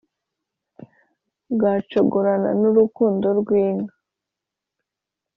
[1.53, 3.93] bwacogoranaga n’urukundo rw’inka.